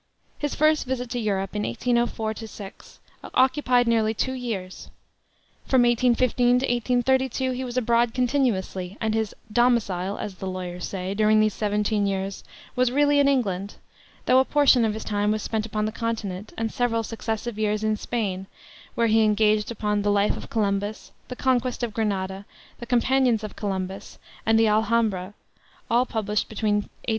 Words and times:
His 0.39 0.55
first 0.55 0.87
visit 0.87 1.11
to 1.11 1.19
Europe, 1.19 1.55
in 1.55 1.61
1804 1.61 2.47
6, 2.47 2.99
occupied 3.35 3.87
nearly 3.87 4.15
two 4.15 4.33
years. 4.33 4.89
From 5.67 5.83
1815 5.83 6.47
to 6.47 6.53
1832 6.65 7.51
he 7.51 7.63
was 7.63 7.77
abroad 7.77 8.15
continuously, 8.15 8.97
and 8.99 9.13
his 9.13 9.35
"domicile," 9.53 10.17
as 10.17 10.33
the 10.37 10.47
lawyers 10.47 10.87
say, 10.87 11.13
during 11.13 11.39
these 11.39 11.53
seventeen 11.53 12.07
years 12.07 12.43
was 12.75 12.91
really 12.91 13.19
in 13.19 13.27
England, 13.27 13.75
though 14.25 14.39
a 14.39 14.43
portion 14.45 14.83
of 14.85 14.95
his 14.95 15.03
time 15.03 15.29
was 15.29 15.43
spent 15.43 15.67
upon 15.67 15.85
the 15.85 15.91
continent, 15.91 16.51
and 16.57 16.71
several 16.71 17.03
successive 17.03 17.59
years 17.59 17.83
in 17.83 17.95
Spain, 17.95 18.47
where 18.95 19.05
he 19.05 19.23
engaged 19.23 19.69
upon 19.69 20.01
the 20.01 20.09
Life 20.11 20.35
of 20.35 20.49
Columbus, 20.49 21.11
the 21.27 21.35
Conquest 21.35 21.83
of 21.83 21.93
Granada, 21.93 22.45
the 22.79 22.87
Companions 22.87 23.43
of 23.43 23.55
Columbus, 23.55 24.17
and 24.47 24.57
the 24.57 24.67
Alhambra, 24.67 25.35
all 25.91 26.07
published 26.07 26.49
between 26.49 26.77
1828 26.77 26.89
32. 26.89 27.09